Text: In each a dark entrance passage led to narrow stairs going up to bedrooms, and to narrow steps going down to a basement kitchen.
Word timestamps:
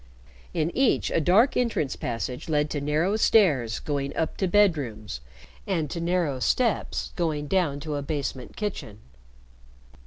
In 0.51 0.75
each 0.75 1.11
a 1.11 1.21
dark 1.21 1.55
entrance 1.55 1.95
passage 1.95 2.49
led 2.49 2.71
to 2.71 2.81
narrow 2.81 3.17
stairs 3.17 3.77
going 3.77 4.15
up 4.17 4.35
to 4.37 4.47
bedrooms, 4.47 5.21
and 5.67 5.91
to 5.91 6.01
narrow 6.01 6.39
steps 6.39 7.11
going 7.15 7.45
down 7.45 7.79
to 7.81 7.93
a 7.93 8.01
basement 8.01 8.55
kitchen. 8.57 8.97